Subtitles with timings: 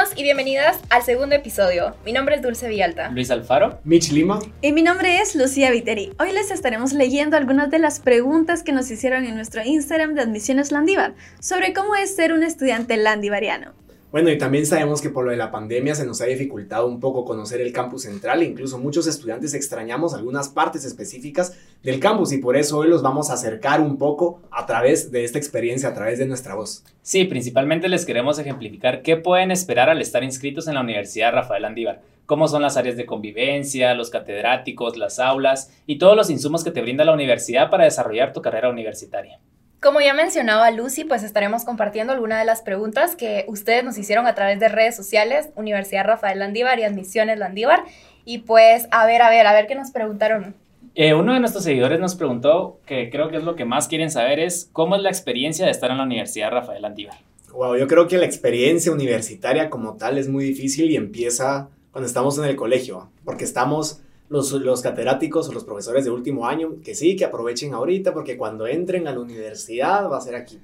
[0.00, 1.94] Bienvenidos y bienvenidas al segundo episodio.
[2.06, 3.10] Mi nombre es Dulce Villalta.
[3.10, 3.80] Luis Alfaro.
[3.84, 4.38] Mitch Lima.
[4.62, 6.14] Y mi nombre es Lucía Viteri.
[6.18, 10.22] Hoy les estaremos leyendo algunas de las preguntas que nos hicieron en nuestro Instagram de
[10.22, 13.74] Admisiones Landívar sobre cómo es ser un estudiante landivariano.
[14.10, 16.98] Bueno, y también sabemos que por lo de la pandemia se nos ha dificultado un
[16.98, 22.32] poco conocer el campus central e incluso muchos estudiantes extrañamos algunas partes específicas del campus
[22.32, 25.88] y por eso hoy los vamos a acercar un poco a través de esta experiencia,
[25.88, 26.84] a través de nuestra voz.
[27.02, 31.64] Sí, principalmente les queremos ejemplificar qué pueden esperar al estar inscritos en la Universidad Rafael
[31.64, 36.62] Andívar, cómo son las áreas de convivencia, los catedráticos, las aulas y todos los insumos
[36.62, 39.40] que te brinda la universidad para desarrollar tu carrera universitaria.
[39.80, 44.26] Como ya mencionaba Lucy, pues estaremos compartiendo algunas de las preguntas que ustedes nos hicieron
[44.26, 47.84] a través de redes sociales, Universidad Rafael Landívar y Admisiones Landívar.
[48.26, 50.54] Y pues, a ver, a ver, a ver qué nos preguntaron.
[50.94, 54.10] Eh, uno de nuestros seguidores nos preguntó, que creo que es lo que más quieren
[54.10, 57.18] saber, es cómo es la experiencia de estar en la Universidad Rafael Landívar.
[57.52, 62.06] Wow, yo creo que la experiencia universitaria como tal es muy difícil y empieza cuando
[62.06, 66.94] estamos en el colegio, porque estamos los, catedráticos o los profesores de último año, que
[66.94, 70.58] sí, que aprovechen ahorita, porque cuando entren a la universidad va a ser aquí.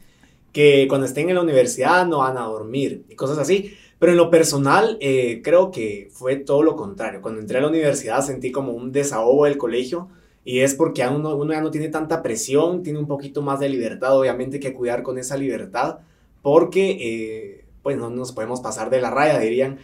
[0.53, 3.75] Que cuando estén en la universidad no van a dormir y cosas así.
[3.99, 7.23] Pero en lo personal, eh, creo que fue todo lo contrario.
[7.23, 10.09] Cuando entré a la universidad sentí como un desahogo del colegio.
[10.45, 13.69] Y es porque uno, uno ya no tiene tanta presión, tiene un poquito más de
[13.69, 15.99] libertad, obviamente que cuidar con esa libertad,
[16.41, 19.79] porque eh, pues no nos podemos pasar de la raya, dirían.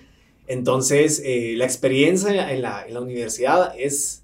[0.46, 4.22] Entonces, eh, la experiencia en la, en la universidad es,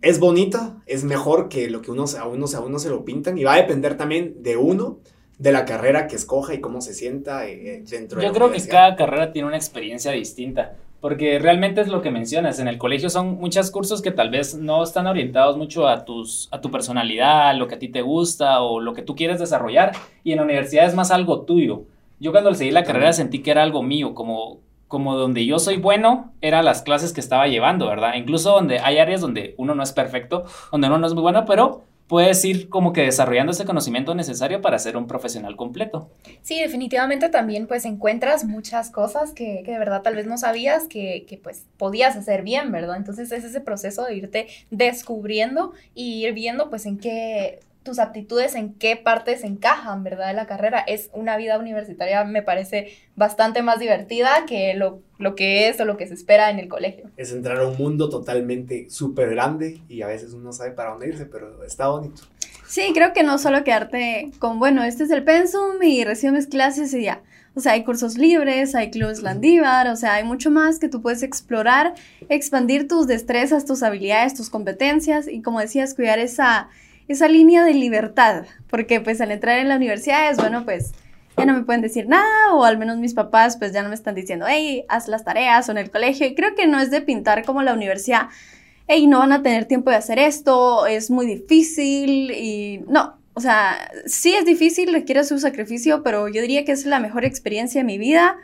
[0.00, 3.38] es bonita, es mejor que lo que uno, a, uno, a uno se lo pintan
[3.38, 4.98] y va a depender también de uno,
[5.42, 8.52] de la carrera que escoja y cómo se sienta eh, dentro de la Yo creo
[8.52, 12.78] que cada carrera tiene una experiencia distinta, porque realmente es lo que mencionas, en el
[12.78, 16.70] colegio son muchos cursos que tal vez no están orientados mucho a, tus, a tu
[16.70, 19.90] personalidad, lo que a ti te gusta o lo que tú quieres desarrollar,
[20.22, 21.82] y en la universidad es más algo tuyo.
[22.20, 25.78] Yo cuando seguí la carrera sentí que era algo mío, como como donde yo soy
[25.78, 28.12] bueno, eran las clases que estaba llevando, ¿verdad?
[28.14, 31.46] Incluso donde hay áreas donde uno no es perfecto, donde uno no es muy bueno,
[31.46, 36.10] pero puedes ir como que desarrollando ese conocimiento necesario para ser un profesional completo.
[36.42, 40.88] Sí, definitivamente también pues encuentras muchas cosas que, que de verdad tal vez no sabías
[40.88, 42.98] que, que, pues podías hacer bien, ¿verdad?
[42.98, 48.54] Entonces es ese proceso de irte descubriendo y ir viendo pues en qué tus aptitudes
[48.54, 50.28] en qué partes encajan, ¿verdad?
[50.28, 50.80] De la carrera.
[50.80, 55.84] Es una vida universitaria, me parece bastante más divertida que lo, lo que es o
[55.84, 57.10] lo que se espera en el colegio.
[57.16, 60.90] Es entrar a un mundo totalmente súper grande y a veces uno no sabe para
[60.90, 62.22] dónde irse, pero está bonito.
[62.66, 66.94] Sí, creo que no solo quedarte con, bueno, este es el pensum y recibes clases
[66.94, 67.22] y ya.
[67.54, 71.02] O sea, hay cursos libres, hay clubes Landívar, o sea, hay mucho más que tú
[71.02, 71.92] puedes explorar,
[72.30, 76.70] expandir tus destrezas, tus habilidades, tus competencias y como decías, cuidar esa
[77.08, 80.92] esa línea de libertad, porque pues al entrar en la universidad es, bueno, pues
[81.36, 83.94] ya no me pueden decir nada o al menos mis papás pues ya no me
[83.94, 86.26] están diciendo, hey, haz las tareas o en el colegio.
[86.26, 88.28] Y creo que no es de pintar como la universidad,
[88.86, 93.18] hey, no van a tener tiempo de hacer esto, es muy difícil y no.
[93.34, 97.24] O sea, sí es difícil, requiere su sacrificio, pero yo diría que es la mejor
[97.24, 98.36] experiencia de mi vida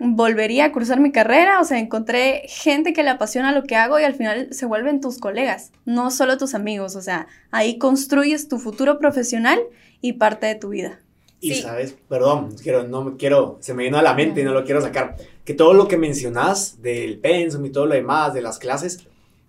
[0.00, 4.00] volvería a cursar mi carrera, o sea, encontré gente que le apasiona lo que hago
[4.00, 8.48] y al final se vuelven tus colegas, no solo tus amigos, o sea, ahí construyes
[8.48, 9.60] tu futuro profesional
[10.00, 11.00] y parte de tu vida.
[11.42, 14.52] Y sabes, perdón, quiero, no me quiero, se me vino a la mente y no
[14.52, 18.42] lo quiero sacar, que todo lo que mencionas del pensum y todo lo demás, de
[18.42, 19.06] las clases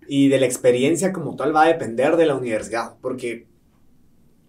[0.07, 3.47] y de la experiencia como tal va a depender de la universidad, porque,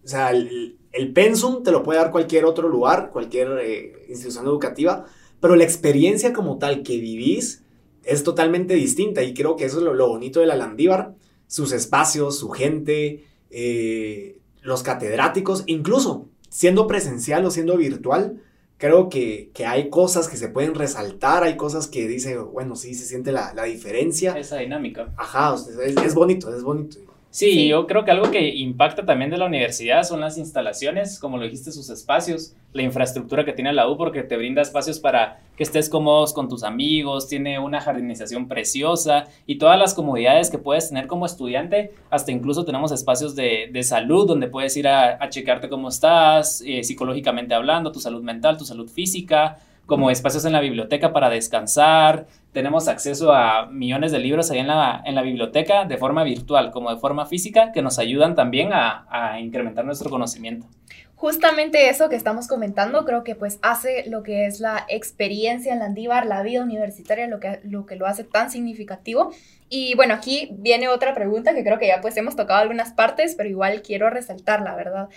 [0.05, 4.47] o sea, el, el pensum te lo puede dar cualquier otro lugar, cualquier eh, institución
[4.47, 5.07] educativa,
[5.43, 7.65] pero la experiencia como tal que vivís
[8.05, 11.17] es totalmente distinta y creo que eso es lo, bonito de la Landívar,
[11.49, 18.41] sus espacios, su gente, eh, los catedráticos, incluso siendo presencial o siendo virtual,
[18.79, 23.05] creo que, hay cosas que se pueden resaltar, hay cosas que dice, bueno, sí se
[23.05, 24.39] siente la, diferencia.
[24.39, 25.13] Esa dinámica.
[25.17, 26.99] Ajá, es, es bonito, es bonito.
[27.33, 31.39] Sí, yo creo que algo que impacta también de la universidad son las instalaciones, como
[31.39, 35.41] lo dijiste, sus espacios, la infraestructura que tiene la U, porque te brinda espacios para
[35.57, 40.59] que estés cómodos con tus amigos, tiene una jardinización preciosa y todas las comodidades que
[40.59, 45.17] puedes tener como estudiante, hasta incluso tenemos espacios de, de salud donde puedes ir a,
[45.19, 49.57] a checarte cómo estás, eh, psicológicamente hablando, tu salud mental, tu salud física,
[49.87, 54.69] como espacios en la biblioteca para descansar, tenemos acceso a millones de libros ahí en
[54.69, 58.73] la, en la biblioteca de forma virtual como de forma física que nos ayudan también
[58.73, 60.67] a, a, incrementar nuestro conocimiento.
[61.15, 65.79] Justamente eso que estamos comentando creo que pues hace lo que es la experiencia en
[65.79, 69.33] Landívar, la vida universitaria, lo que, lo que lo hace tan significativo.
[69.69, 73.35] Y bueno, aquí viene otra pregunta que creo que ya pues hemos tocado algunas partes,
[73.37, 75.09] pero igual quiero resaltarla, ¿verdad?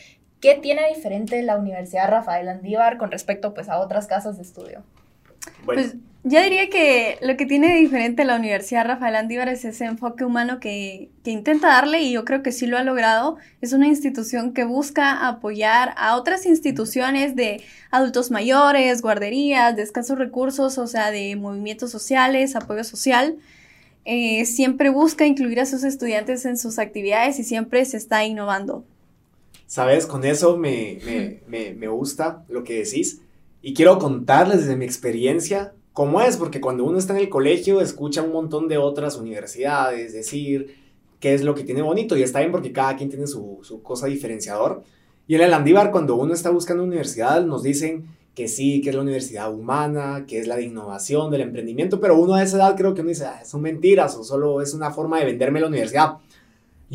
[0.42, 4.84] ¿Qué tiene diferente la Universidad Rafael Andívar con respecto pues a otras casas de estudio?
[5.64, 9.64] Bueno, Pues ya diría que lo que tiene de diferente la Universidad Rafael Andívar es
[9.66, 13.38] ese enfoque humano que, que intenta darle y yo creo que sí lo ha logrado.
[13.62, 20.18] Es una institución que busca apoyar a otras instituciones de adultos mayores, guarderías, de escasos
[20.18, 23.38] recursos, o sea, de movimientos sociales, apoyo social.
[24.06, 28.86] Eh, siempre busca incluir a sus estudiantes en sus actividades y siempre se está innovando.
[29.68, 33.22] Sabes, con eso me, me, me, me gusta lo que decís.
[33.62, 37.82] Y quiero contarles desde mi experiencia cómo es, porque cuando uno está en el colegio
[37.82, 40.76] escucha un montón de otras universidades decir
[41.20, 42.16] qué es lo que tiene bonito.
[42.16, 44.84] Y está bien porque cada quien tiene su, su cosa diferenciador.
[45.28, 48.96] Y en el Andívar, cuando uno está buscando universidad, nos dicen que sí, que es
[48.96, 52.76] la universidad humana, que es la de innovación, del emprendimiento, pero uno a esa edad
[52.76, 55.68] creo que uno dice, ah, son mentiras o solo es una forma de venderme la
[55.68, 56.18] universidad.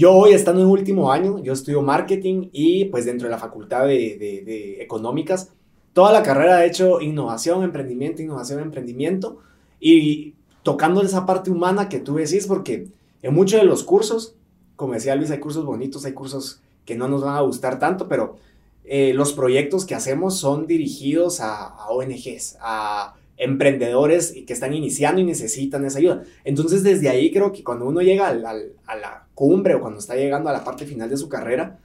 [0.00, 3.82] Yo hoy, estando en último año, yo estudio marketing y pues dentro de la facultad
[3.87, 5.52] de, de, de económicas,
[5.93, 9.41] toda la carrera he hecho innovación, emprendimiento, innovación, emprendimiento.
[9.79, 12.88] Y tocando esa parte humana que tú decís, porque
[13.20, 14.37] en muchos de los cursos,
[14.75, 18.08] como decía Luis, hay cursos bonitos, hay cursos que no nos van a gustar tanto,
[18.08, 18.37] pero
[18.85, 24.75] eh, los proyectos que hacemos son dirigidos a, a ONGs, a emprendedores y que están
[24.75, 26.22] iniciando y necesitan esa ayuda.
[26.44, 30.50] Entonces, desde ahí creo que cuando uno llega a la cumbre o cuando está llegando
[30.50, 31.78] a la parte final de su carrera,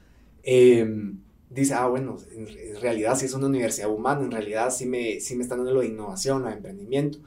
[0.43, 0.85] eh,
[1.49, 5.21] dice, ah, bueno, en, en, realidad sí es una universidad humana, en realidad sí me,
[5.21, 7.19] sí me están dando lo de innovación, lo de emprendimiento.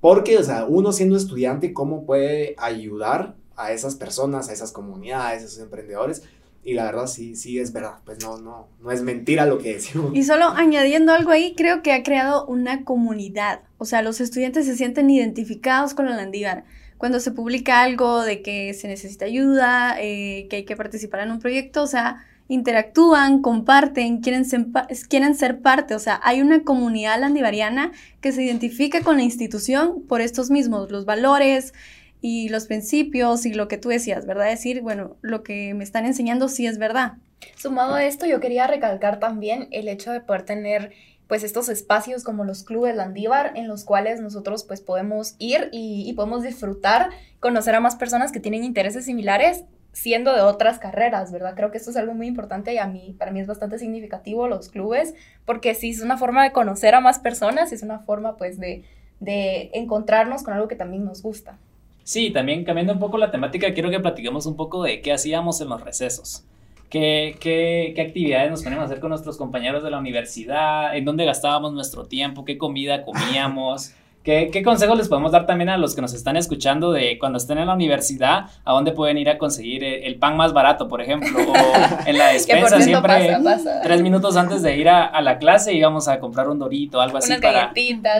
[0.00, 5.42] Porque, o sea, uno siendo estudiante, ¿cómo puede ayudar a esas personas, a esas comunidades,
[5.42, 6.22] a esos emprendedores?
[6.62, 9.74] Y la verdad sí, sí es verdad, pues no, no, no es mentira lo que
[9.74, 10.12] decimos.
[10.14, 13.62] Y solo añadiendo algo ahí, creo que ha creado una comunidad.
[13.78, 16.64] O sea, los estudiantes se sienten identificados con la Landívar.
[16.98, 21.30] Cuando se publica algo de que se necesita ayuda, eh, que hay que participar en
[21.30, 24.66] un proyecto, o sea, interactúan, comparten, quieren ser,
[25.08, 25.94] quieren ser parte.
[25.94, 30.90] O sea, hay una comunidad landivariana que se identifica con la institución por estos mismos,
[30.90, 31.72] los valores,
[32.20, 34.46] y los principios y lo que tú decías, ¿verdad?
[34.46, 37.14] Decir, bueno, lo que me están enseñando sí es verdad.
[37.56, 40.92] Sumado a esto, yo quería recalcar también el hecho de poder tener
[41.26, 46.02] pues estos espacios como los clubes Landívar en los cuales nosotros pues podemos ir y,
[46.04, 51.32] y, podemos disfrutar, conocer a más personas que tienen intereses similares siendo de otras carreras,
[51.32, 51.54] ¿verdad?
[51.54, 54.48] Creo que esto es algo muy importante y a mí, para mí es bastante significativo
[54.48, 55.14] los clubes,
[55.44, 58.84] porque sí es una forma de conocer a más personas, es una forma pues de,
[59.20, 61.58] de encontrarnos con algo que también nos gusta.
[62.02, 65.60] Sí, también cambiando un poco la temática, quiero que platiquemos un poco de qué hacíamos
[65.60, 66.44] en los recesos.
[66.88, 70.96] ¿Qué, qué, qué actividades nos ponemos a hacer con nuestros compañeros de la universidad?
[70.96, 72.44] ¿En dónde gastábamos nuestro tiempo?
[72.44, 73.94] ¿Qué comida comíamos?
[74.22, 77.38] ¿Qué, ¿Qué, consejos les podemos dar también a los que nos están escuchando de cuando
[77.38, 81.00] estén en la universidad, a dónde pueden ir a conseguir el pan más barato, por
[81.00, 81.38] ejemplo?
[81.38, 81.54] O
[82.06, 83.80] en la despensa siempre, pasa, pasa.
[83.82, 87.16] tres minutos antes de ir a, a, la clase íbamos a comprar un dorito, algo
[87.16, 87.72] así Unas para,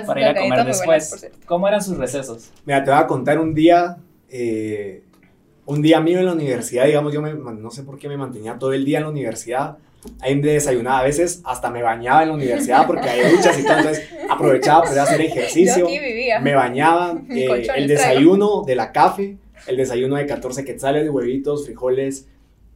[0.07, 1.11] para ir a comer después.
[1.11, 2.51] Buenas, ¿Cómo eran sus recesos?
[2.65, 3.99] Mira, te voy a contar un día,
[4.31, 5.03] eh,
[5.67, 8.59] un día mío en la universidad, digamos, yo me, no sé por qué me mantenía
[8.59, 9.77] todo el día en la universidad
[10.21, 13.63] ahí me desayunaba, a veces hasta me bañaba en la universidad porque hay duchas y
[13.65, 15.87] todo, entonces aprovechaba para hacer ejercicio,
[16.43, 21.67] me bañaba, eh, el desayuno de la café, el desayuno de 14 quetzales, de huevitos,
[21.67, 22.29] frijoles,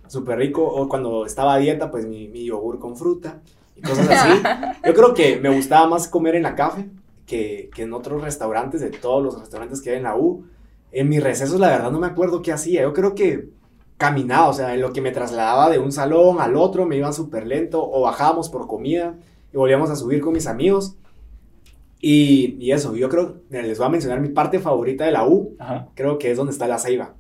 [0.07, 3.40] súper rico, o cuando estaba a dieta, pues mi, mi, yogur con fruta
[3.76, 4.43] y cosas así.
[4.85, 6.87] Yo creo que me gustaba más comer en la café
[7.26, 10.45] que, que en otros restaurantes, de todos los restaurantes que hay en la U.
[10.93, 13.49] En mis recesos, la verdad, no me acuerdo qué hacía, yo creo que
[13.96, 17.12] caminaba, o sea, en lo que me trasladaba de un salón al otro, me iba
[17.12, 19.14] súper lento, o bajábamos por comida
[19.52, 20.96] y volvíamos a subir con mis amigos.
[22.00, 25.56] Y, y, eso, yo creo, les voy a mencionar mi parte favorita de la U,
[25.58, 25.88] Ajá.
[25.94, 27.14] creo que es donde está la ceiba.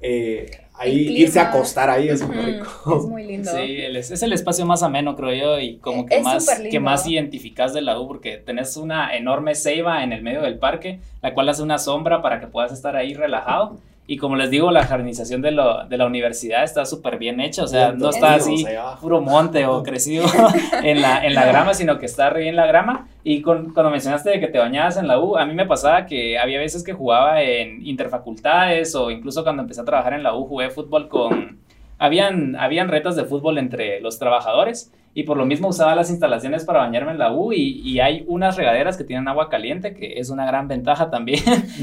[0.00, 2.98] Eh, ahí irse a acostar ahí es muy rico.
[2.98, 3.50] Es muy lindo.
[3.50, 7.06] Sí, es el espacio más ameno, creo yo, y como que, es más, que más
[7.06, 11.32] identificas de la U, porque tenés una enorme ceiba en el medio del parque, la
[11.32, 13.76] cual hace una sombra para que puedas estar ahí relajado.
[14.06, 17.64] Y como les digo, la jardinización de, lo, de la universidad está súper bien hecha,
[17.64, 18.66] o sea, no está así
[19.00, 20.26] puro monte o crecido
[20.82, 23.08] en la, en la grama, sino que está re bien la grama.
[23.22, 26.04] Y con, cuando mencionaste de que te bañabas en la U, a mí me pasaba
[26.04, 30.34] que había veces que jugaba en interfacultades o incluso cuando empecé a trabajar en la
[30.36, 31.58] U jugué fútbol con...
[31.96, 36.64] Habían, habían retos de fútbol entre los trabajadores y por lo mismo usaba las instalaciones
[36.64, 40.18] para bañarme en la U y, y, hay unas regaderas que tienen agua caliente, que
[40.18, 41.40] es una gran ventaja también,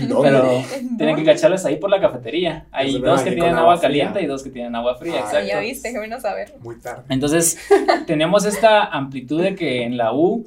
[0.09, 0.97] no, pero no.
[0.97, 2.67] tienen que cacharles ahí por la cafetería.
[2.71, 5.47] Hay dos que tienen agua, agua caliente y dos que tienen agua fría, Ah, exacto.
[5.47, 6.53] Ya viste, qué bueno saber.
[6.59, 7.03] Muy tarde.
[7.07, 7.57] Entonces,
[8.05, 10.45] tenemos esta amplitud de que en la U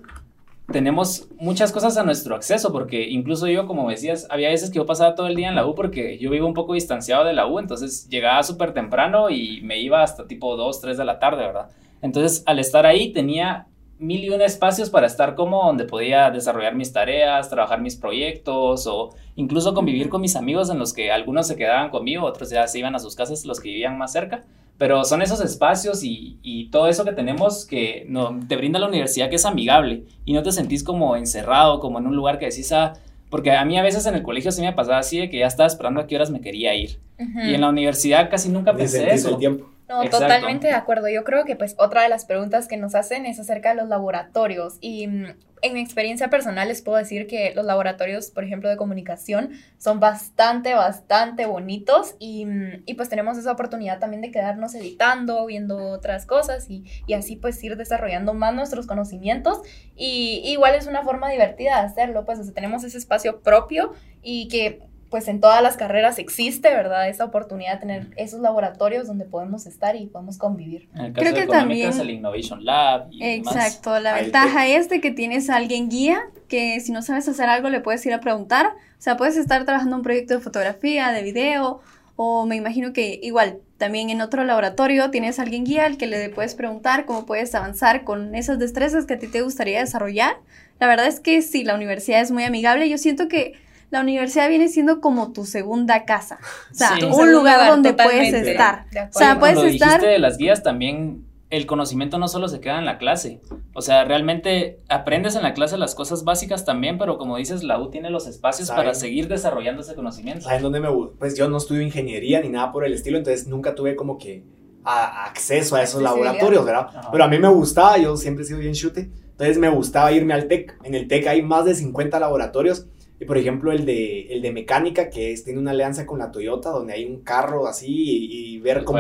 [0.71, 4.87] tenemos muchas cosas a nuestro acceso, porque incluso yo, como decías, había veces que yo
[4.87, 7.47] pasaba todo el día en la U porque yo vivo un poco distanciado de la
[7.47, 11.47] U, entonces llegaba súper temprano y me iba hasta tipo 2, 3 de la tarde,
[11.47, 11.69] ¿verdad?
[12.05, 13.67] Entonces, al estar ahí tenía
[13.99, 18.87] mil y un espacios para estar como donde podía desarrollar mis tareas, trabajar mis proyectos
[18.87, 22.67] o incluso convivir con mis amigos en los que algunos se quedaban conmigo, otros ya
[22.67, 24.45] se iban a sus casas, los que vivían más cerca.
[24.77, 28.89] Pero son esos espacios y, y todo eso que tenemos que no, te brinda la
[28.89, 32.47] universidad que es amigable y no te sentís como encerrado, como en un lugar que
[32.47, 32.93] decís, ah,
[33.31, 35.47] porque a mí a veces en el colegio sí me pasaba así de que ya
[35.47, 36.99] estaba esperando a qué horas me quería ir.
[37.19, 39.31] Y en la universidad casi nunca pensé eso.
[39.31, 39.74] el tiempo.
[39.89, 40.27] No, Exacto.
[40.27, 41.09] totalmente de acuerdo.
[41.09, 43.89] Yo creo que pues otra de las preguntas que nos hacen es acerca de los
[43.89, 45.27] laboratorios y mm,
[45.61, 50.01] en mi experiencia personal les puedo decir que los laboratorios, por ejemplo, de comunicación son
[50.01, 55.77] bastante, bastante bonitos y, mm, y, pues tenemos esa oportunidad también de quedarnos editando, viendo
[55.77, 59.61] otras cosas y, y así pues ir desarrollando más nuestros conocimientos
[59.97, 63.93] y igual es una forma divertida de hacerlo, pues o sea, tenemos ese espacio propio
[64.23, 64.81] y que
[65.15, 67.09] pues en todas las carreras existe, ¿verdad?
[67.09, 70.89] Esa oportunidad de tener esos laboratorios donde podemos estar y podemos convivir.
[70.93, 73.55] En el caso Creo de que también- el Innovation Lab y demás.
[73.55, 76.19] Exacto, la Ahí ventaja es de que tienes a alguien guía,
[76.49, 79.65] que si no sabes hacer algo le puedes ir a preguntar, o sea, puedes estar
[79.65, 81.81] trabajando un proyecto de fotografía, de video,
[82.17, 86.09] o me imagino que igual también en otro laboratorio tienes a alguien guía al que
[86.09, 90.39] le puedes preguntar cómo puedes avanzar con esas destrezas que a ti te gustaría desarrollar.
[90.81, 93.63] La verdad es que sí, la universidad es muy amigable, yo siento que
[93.95, 96.39] la universidad viene siendo como tu segunda casa,
[96.71, 97.05] o sea, Sí.
[97.05, 98.31] Un lugar lugar, donde totalmente.
[98.31, 98.87] puedes estar.
[99.15, 99.89] O sea, puedes Cuando estar...
[99.89, 103.41] dijiste de las guías también el conocimiento no solo se queda en la clase,
[103.75, 107.79] o sea, realmente aprendes en la clase las cosas básicas también, pero como dices, la
[107.81, 108.83] U tiene los espacios Saben.
[108.85, 110.47] para seguir desarrollando ese conocimiento.
[110.47, 113.77] ¿Saben dónde me Pues yo no estudio ingeniería ni nada por el estilo, entonces nunca
[113.77, 114.43] tuve como que
[114.83, 116.25] a- acceso a esos Accesibilidad.
[116.25, 116.87] laboratorios, ¿verdad?
[116.89, 117.09] Ajá.
[117.13, 120.35] Pero a mí me gustaba, yo siempre he sido bien chute, entonces me gustaba irme
[120.35, 120.77] al TEC.
[120.83, 122.87] En el TEC hay más de 50 laboratorios
[123.21, 126.33] y por ejemplo el de, el de mecánica que es, tiene una alianza con la
[126.33, 128.99] Toyota donde hay un carro así y, y ver cómo,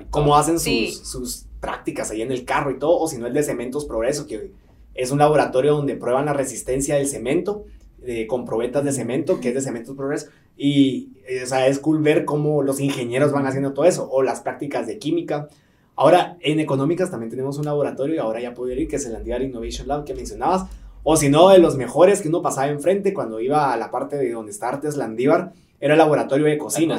[0.00, 0.90] y cómo hacen sus, Sí.
[0.90, 4.26] sus prácticas ahí en el carro y todo, o si no el de Cementos Progreso,
[4.26, 4.50] que
[4.94, 7.64] es un laboratorio donde prueban la resistencia del cemento,
[7.98, 10.26] de, con probetas de cemento, que es de Cementos Progreso,
[10.58, 14.22] y eh, o sea, es cool ver cómo los ingenieros van haciendo todo eso, o
[14.22, 15.48] las prácticas de química.
[15.96, 19.16] Ahora, en económicas también tenemos un laboratorio y ahora ya puedo ir, que es el
[19.16, 20.66] Andivar Innovation Lab que mencionabas,
[21.04, 24.16] o si no, de los mejores que uno pasaba enfrente cuando iba a la parte
[24.16, 26.96] de donde está Artes Landívar, era el laboratorio de La cocina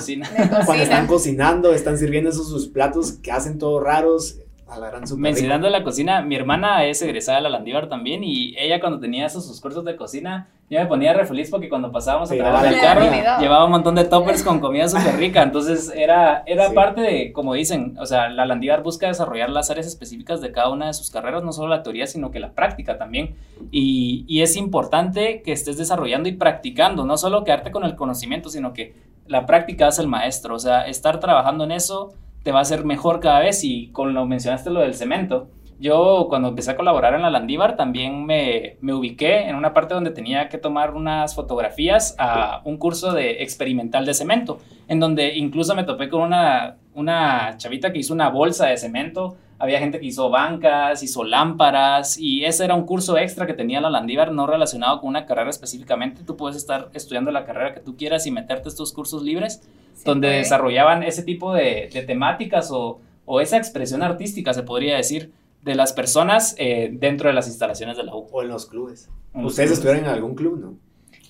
[0.65, 1.07] cuando están cocina.
[1.07, 4.37] cocinando, están sirviendo esos sus platos que hacen todos raros.
[4.67, 5.21] A la gran súper rico.
[5.21, 9.25] Mencionando la cocina, mi hermana es egresada de la Landívar también y ella cuando tenía
[9.25, 12.73] esos sus cursos de cocina, yo me ponía re feliz porque cuando pasábamos a trabajar
[12.73, 13.05] el carro,
[13.39, 16.75] llevaba un montón de toppers con comida súper rica, entonces era, era Sí.
[16.75, 20.69] parte de, como dicen, o sea, la Landívar busca desarrollar las áreas específicas de cada
[20.69, 23.35] una de sus carreras, no solo la teoría, sino que la práctica también,
[23.69, 28.49] y, y es importante que estés desarrollando y practicando, no solo quedarte con el conocimiento,
[28.49, 28.95] sino que
[29.27, 32.85] la práctica hace el maestro, o sea, estar trabajando en eso te va a hacer
[32.85, 35.47] mejor cada vez y con lo mencionaste lo del cemento.
[35.77, 39.93] Yo cuando empecé a colaborar en la Landívar también me, me ubiqué en una parte
[39.93, 45.35] donde tenía que tomar unas fotografías a un curso de experimental de cemento, en donde
[45.35, 49.99] incluso me topé con una, una chavita que hizo una bolsa de cemento, había gente
[49.99, 54.31] que hizo bancas, hizo lámparas y ese era un curso extra que tenía la Landívar
[54.31, 56.23] no relacionado con una carrera específicamente.
[56.23, 59.61] Tú puedes estar estudiando la carrera que tú quieras y meterte estos cursos libres
[59.93, 60.39] Sí, donde puede.
[60.39, 65.31] desarrollaban ese tipo de, de temáticas o, o esa expresión artística, se podría decir,
[65.65, 68.27] de las personas eh, dentro de las instalaciones de la U.
[68.31, 69.09] O en los clubes.
[69.33, 69.79] En los Ustedes clubes.
[69.79, 70.77] estuvieron en algún club, ¿no?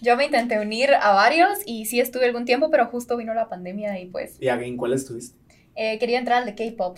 [0.02, 3.48] Yo me intenté unir a varios y sí estuve algún tiempo, pero justo vino la
[3.50, 5.38] pandemia y pues ¿Y en cuál estuviste?
[5.78, 6.98] eh, quería entrar al de K-pop.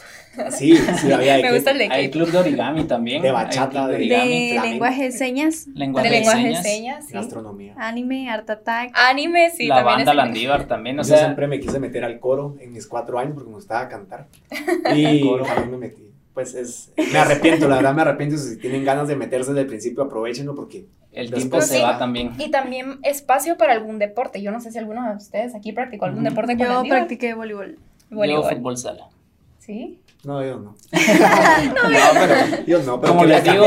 [0.51, 2.12] Sí, sí, había de Me gusta el de Hay K-pop.
[2.12, 3.22] club de origami también.
[3.22, 4.67] De hay bachata, de- origami, De flamenco.
[4.72, 7.13] lenguaje de señas, lenguaje De de lenguaje de señas, sí.
[7.13, 7.75] gastronomía.
[7.77, 8.91] anime, art attack.
[8.94, 12.20] Anime, sí, la también banda Landívar también, o Yo sea, siempre me quise meter al
[12.20, 14.27] coro en mis cuatro años porque me gustaba cantar.
[14.96, 15.46] Y Coro.
[15.46, 16.03] también me metí.
[16.38, 18.38] Pues es, me arrepiento, la verdad me arrepiento.
[18.38, 21.82] Si tienen ganas de meterse desde el principio, aprovechenlo porque el tiempo se sí.
[21.82, 22.34] va también.
[22.38, 24.39] Y también espacio para algún deporte.
[24.39, 26.29] Yo no sé si alguno de ustedes aquí practicó algún Ujú.
[26.29, 27.79] deporte con Yo practiqué voleibol.
[28.12, 28.56] Yo Voleibol.
[28.56, 29.08] fútbol sala.
[29.58, 30.00] Sí.
[30.24, 30.75] no, yo no.
[31.74, 33.65] No, pero Yo no, pero como les digo,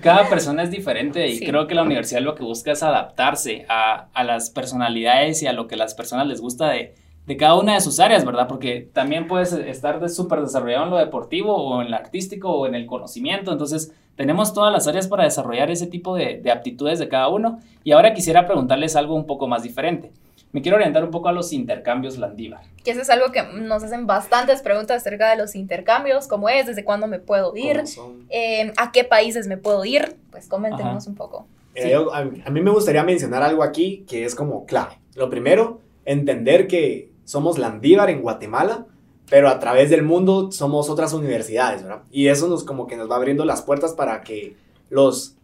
[0.00, 1.46] cada persona es diferente y Sí.
[1.46, 5.52] creo que la universidad lo que busca es adaptarse a, a las personalidades y a
[5.52, 6.94] lo que las personas les gusta de,
[7.26, 8.46] de cada una de sus áreas, ¿verdad?
[8.48, 12.66] Porque también puedes estar de súper desarrollado en lo deportivo o en lo artístico o
[12.66, 16.98] en el conocimiento, entonces tenemos todas las áreas para desarrollar ese tipo de, de aptitudes
[16.98, 20.12] de cada uno y ahora quisiera preguntarles algo un poco más diferente.
[20.52, 22.62] Me quiero orientar un poco a los intercambios Landívar.
[22.82, 26.66] Que eso es algo que nos hacen bastantes preguntas acerca de los intercambios, cómo es,
[26.66, 27.82] desde cuándo me puedo ir,
[28.30, 30.16] eh, a qué países me puedo ir.
[30.30, 31.10] Pues coméntenos Ajá.
[31.10, 31.46] un poco.
[31.74, 31.90] Eh, Sí.
[31.90, 34.98] yo- a, a mí me gustaría mencionar algo aquí que es como clave.
[35.14, 38.86] Lo primero, entender que somos Landívar en Guatemala,
[39.28, 42.04] pero a través del mundo somos otras universidades, ¿verdad?
[42.10, 44.56] Y eso nos como que nos va abriendo las puertas para que
[44.88, 45.36] los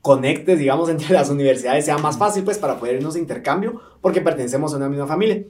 [0.00, 4.22] conectes, digamos, entre las universidades sea más fácil, pues, para poder irnos a intercambio, porque
[4.22, 5.44] pertenecemos a una misma familia.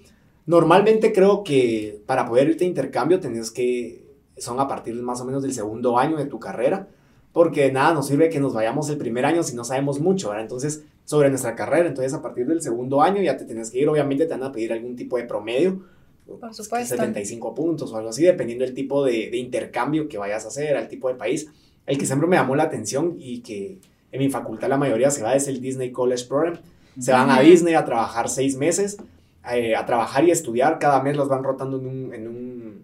[0.45, 4.05] Normalmente creo que para poder irte a intercambio tenés que,
[4.37, 6.89] son a partir más o menos del segundo año de tu carrera,
[7.33, 10.43] porque nada nos sirve que nos vayamos el primer año si no sabemos mucho, ¿verdad?
[10.43, 13.89] Entonces, sobre nuestra carrera, entonces a partir del segundo año ya te tenés que ir,
[13.89, 15.81] obviamente te van a pedir algún tipo de promedio,
[16.27, 16.97] Por supuesto.
[16.97, 20.77] 75 puntos o algo así, dependiendo del tipo de, de intercambio que vayas a hacer,
[20.77, 21.49] al tipo de país.
[21.87, 23.79] El que siempre me llamó la atención y que
[24.11, 26.59] en mi facultad la mayoría se va es el Disney College Program.
[26.99, 27.41] Se van a.
[27.41, 28.97] Disney a trabajar seis meses,
[29.53, 30.79] eh, a trabajar y estudiar.
[30.79, 32.83] Cada mes los van rotando en un, en un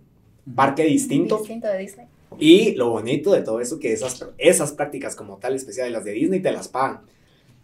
[0.54, 1.38] parque distinto.
[1.38, 2.06] Distinto de Disney.
[2.38, 6.12] Y lo bonito de todo eso que esas, esas prácticas como tal, especiales las de
[6.12, 7.00] Disney, te las pagan.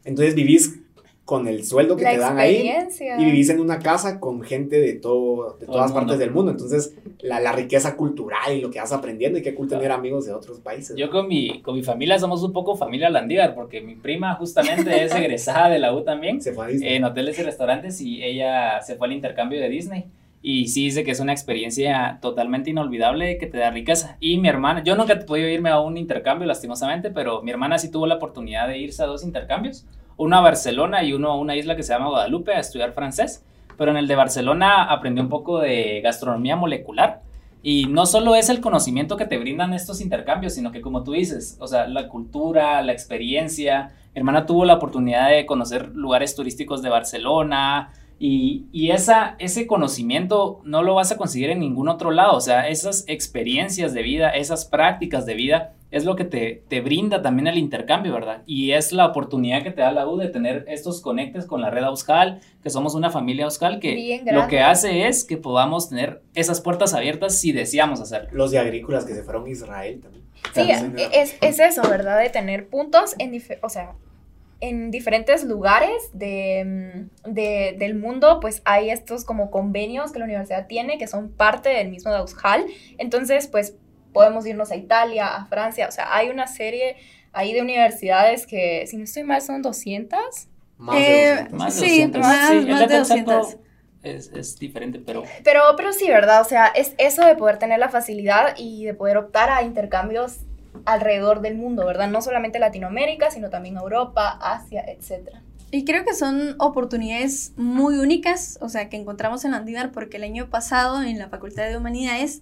[0.04, 0.80] Entonces vivís
[1.28, 2.72] con el sueldo que La te dan ahí
[3.18, 6.50] y vivís en una casa con gente de, todo, de todas partes del mundo.
[6.50, 10.24] Entonces, la, la riqueza cultural y lo que vas aprendiendo y qué cool tener amigos
[10.24, 10.96] de otros países.
[10.96, 15.04] Yo con mi, con mi familia somos un poco familia Landívar, porque mi prima justamente
[15.04, 16.94] es egresada de la U también, Se fue a Disney.
[16.94, 20.06] en hoteles y restaurantes, y ella se fue al intercambio de Disney.
[20.40, 24.16] Y sí dice que es una experiencia totalmente inolvidable que te da riqueza.
[24.20, 27.90] Y mi hermana, yo nunca podido irme a un intercambio lastimosamente, pero mi hermana sí
[27.90, 31.56] tuvo la oportunidad de irse a dos intercambios, uno a Barcelona y uno a una
[31.56, 33.44] isla que se llama Guadalupe a estudiar francés.
[33.76, 37.22] Pero en el de Barcelona aprendió un poco de gastronomía molecular.
[37.62, 41.12] Y no solo es el conocimiento que te brindan estos intercambios, sino que como tú
[41.12, 43.92] dices, o sea, la cultura, la experiencia.
[44.14, 49.66] Mi hermana tuvo la oportunidad de conocer lugares turísticos de Barcelona y, y esa, ese
[49.66, 52.36] conocimiento no lo vas a conseguir en ningún otro lado.
[52.36, 56.80] O sea, esas experiencias de vida, esas prácticas de vida es lo que te, te
[56.80, 58.42] brinda también el intercambio, ¿verdad?
[58.44, 61.70] Y es la oportunidad que te da la U de tener estos conectes con la
[61.70, 65.88] red Auskal, que somos una familia Auskal que Bien lo que hace es que podamos
[65.88, 68.28] tener esas puertas abiertas si deseamos hacerlo.
[68.32, 70.24] Los de agrícolas que se fueron a Israel también.
[70.54, 72.20] Sí, Claro, es, es eso, ¿verdad?
[72.20, 73.94] De tener puntos en, o sea,
[74.60, 80.24] en diferentes lugares de, mm, de- del mundo, pues hay estos como convenios que la
[80.24, 82.66] universidad tiene, que son parte del mismo Daushal.
[82.98, 83.76] Entonces, pues
[84.12, 86.96] podemos irnos a Italia, a Francia, o sea, hay una serie
[87.32, 90.48] ahí de universidades que, si no estoy mal, son 200.
[90.76, 91.52] Más Eh, de 200.
[91.58, 92.20] Más de Sí, 200.
[92.20, 93.56] más- el más de de Texaco 200.
[94.02, 96.40] Es, es diferente, pero Pero, pero sí, ¿verdad?
[96.40, 100.38] O sea, es eso de poder tener la facilidad y de poder optar a intercambios
[100.84, 102.08] alrededor del mundo, ¿verdad?
[102.08, 105.42] No solamente Latinoamérica, sino también Europa, Asia, etcétera.
[105.70, 110.24] Y creo que son oportunidades muy únicas, o sea, que encontramos en Landívar, porque el
[110.24, 112.40] año pasado en la Facultad de Humanidades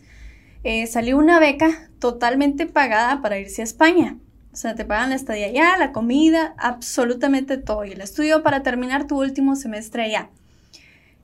[0.62, 4.18] eh, salió una beca totalmente pagada para irse a España.
[4.53, 7.85] O sea, te pagan la estadía allá, la comida, absolutamente todo.
[7.85, 10.31] Y el estudio para terminar tu último semestre allá.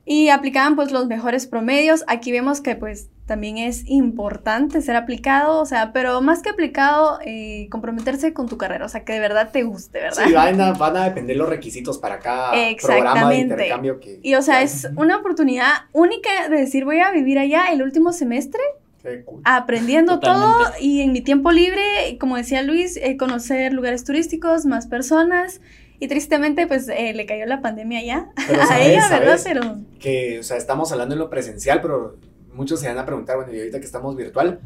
[0.04, 2.04] Y aplicaban pues los mejores promedios.
[2.08, 7.18] Aquí vemos que pues también es importante ser aplicado, o sea, pero más que aplicado,
[7.24, 10.24] eh, comprometerse con tu carrera, o sea, que de verdad te guste, ¿verdad?
[10.26, 14.18] Sí, van a, van a depender los requisitos para cada programa de intercambio que...
[14.22, 18.12] Y o sea, es una oportunidad única de decir voy a vivir allá el último
[18.12, 18.60] semestre
[19.24, 19.40] cool.
[19.44, 20.64] aprendiendo Totalmente.
[20.64, 25.60] todo y en mi tiempo libre, como decía Luis, eh, conocer lugares turísticos, más personas.
[26.00, 29.40] Y tristemente, pues eh, le cayó la pandemia allá Pero a sabes, ella, ¿verdad?
[29.44, 32.16] Pero que, o sea, estamos hablando en lo presencial, pero
[32.54, 34.60] muchos se van a preguntar, bueno, y ahorita que estamos virtual,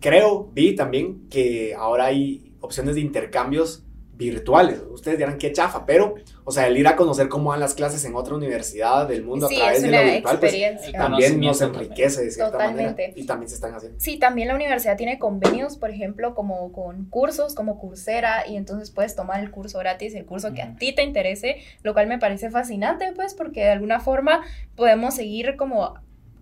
[0.00, 4.82] creo, vi también que ahora hay opciones de intercambios virtuales.
[4.90, 8.04] Ustedes dirán qué chafa, pero, o sea, el ir a conocer cómo van las clases
[8.04, 10.98] en otra universidad del mundo Sí, a través de lo virtual, pues experiencia.
[10.98, 13.02] también nos enriquece de cierta Totalmente.
[13.02, 13.12] manera.
[13.14, 14.00] Y también se están haciendo.
[14.00, 18.90] Sí, también la universidad tiene convenios, por ejemplo, como con cursos, como Coursera, y entonces
[18.90, 20.78] puedes tomar el curso gratis, el curso que a Ujú.
[20.78, 24.40] ti te interese, lo cual me parece fascinante, pues, porque de alguna forma
[24.74, 25.94] podemos seguir como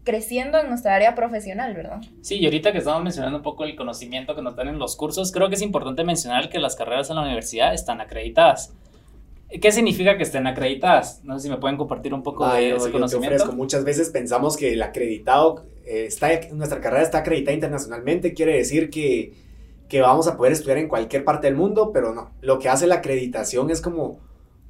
[0.07, 2.01] creciendo en nuestra área profesional, ¿verdad?
[2.23, 4.97] Sí, y ahorita que estamos mencionando un poco el conocimiento que nos dan en los
[4.97, 8.73] cursos, creo que es importante mencionar que las carreras en la universidad están acreditadas.
[9.61, 11.21] ¿Qué significa que estén acreditadas?
[11.25, 13.35] No sé si me pueden compartir un poco Ah, de yo- ese yo te conocimiento.
[13.37, 13.53] ofrezco.
[13.57, 18.91] Muchas veces pensamos que el acreditado eh, está, nuestra carrera está acreditada internacionalmente, quiere decir
[18.91, 19.35] que,
[19.89, 22.31] que vamos a poder estudiar en cualquier parte del mundo, pero no.
[22.41, 24.19] Lo que hace la acreditación es como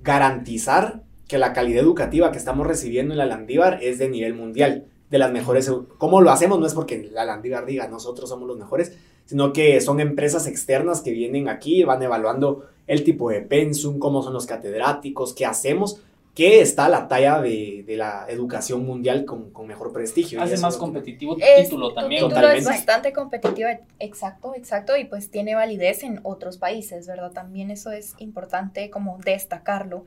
[0.03, 4.85] garantizar que la calidad educativa que estamos recibiendo en la Landívar es de nivel mundial,
[5.11, 5.71] de las mejores.
[5.99, 6.59] ¿Cómo lo hacemos?
[6.59, 11.01] No es porque la Landívar diga nosotros somos los mejores, sino que son empresas externas
[11.01, 16.01] que vienen aquí, van evaluando el tipo de pensum, cómo son los catedráticos, qué hacemos,
[16.35, 20.39] que está a la talla de, de la educación mundial con, con mejor prestigio.
[20.39, 22.21] y Hace más competitivo tu Es- título tu también.
[22.21, 22.59] título Totalmente.
[22.71, 27.33] es bastante competitivo, exacto, exacto, y pues tiene validez en otros países, ¿verdad?
[27.33, 30.05] También eso es importante como destacarlo.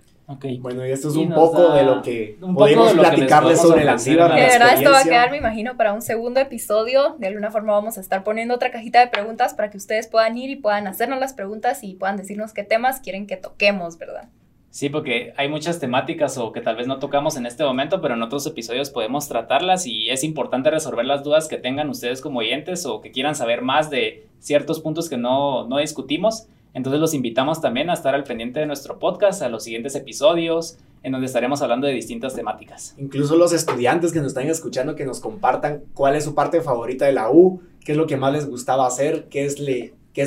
[0.59, 3.95] Bueno, y esto es Y un poco de lo que podemos platicarles sobre la.
[3.95, 4.35] ¿verdad?
[4.35, 7.15] De verdad, esto va a quedar, me imagino, para un segundo episodio.
[7.17, 10.37] De alguna forma vamos a estar poniendo otra cajita de preguntas para que ustedes puedan
[10.37, 14.29] ir y puedan hacernos las preguntas y puedan decirnos qué temas quieren que toquemos, ¿verdad?
[14.69, 18.13] Sí, porque hay muchas temáticas o que tal vez no tocamos en este momento, pero
[18.13, 22.39] en otros episodios podemos tratarlas y es importante resolver las dudas que tengan ustedes como
[22.39, 26.47] oyentes o que quieran saber más de ciertos puntos que no, no discutimos.
[26.73, 30.77] Entonces los invitamos también a estar al pendiente de nuestro podcast, a los siguientes episodios,
[31.01, 32.93] en donde estaremos hablando de distintas temáticas.
[32.97, 37.05] Incluso los estudiantes que nos están escuchando, que nos compartan cuál es su parte favorita
[37.05, 39.60] de la U, qué es lo que más les gustaba hacer, qué es,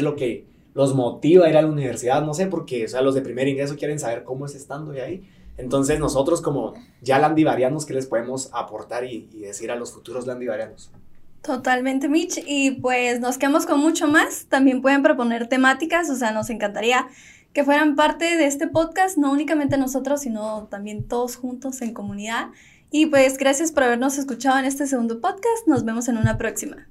[0.03, 3.15] lo que los motiva a ir a la universidad, no sé, porque o sea, los
[3.15, 5.23] de primer ingreso quieren saber cómo es estando ahí.
[5.59, 10.27] Entonces nosotros como ya landivarianos, ¿qué les podemos aportar y, y decir a los futuros
[10.27, 10.91] landivarianos?
[11.43, 12.41] Totalmente, Mitch.
[12.47, 14.47] Y pues nos quedamos con mucho más.
[14.47, 17.09] También pueden proponer temáticas, o sea, nos encantaría
[17.53, 22.49] que fueran parte de este podcast, no únicamente nosotros, sino también todos juntos en comunidad.
[22.91, 25.67] Y pues gracias por habernos escuchado en este segundo podcast.
[25.67, 26.89] Nos vemos en una próxima.